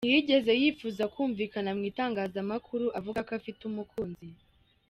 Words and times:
Y 0.03 0.05
ntiyigeze 0.07 0.51
yifuza 0.61 1.03
kumvikana 1.13 1.69
mu 1.77 1.83
itangazamakuru 1.91 2.85
avuga 2.99 3.19
ko 3.27 3.31
afite 3.39 3.61
umukunzi. 3.69 4.27